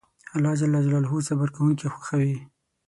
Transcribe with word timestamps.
الله 0.35 0.53
جل 0.59 0.73
جلاله 0.85 1.13
صبر 1.27 1.47
کونکي 1.57 1.87
خوښوي 1.93 2.35